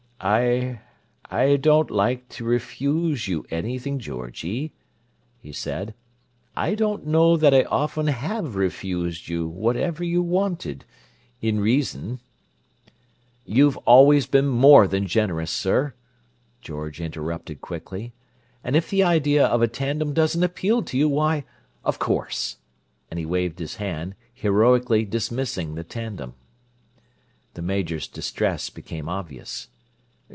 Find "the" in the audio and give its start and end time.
18.91-19.01, 25.73-25.83, 27.55-27.63